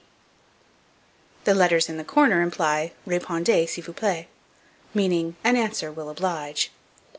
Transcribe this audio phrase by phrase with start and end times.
[0.01, 4.25] P._ The letters in the corner imply "Répondez, s'il vous plaît;"
[4.95, 6.71] meaning, "an answer will oblige."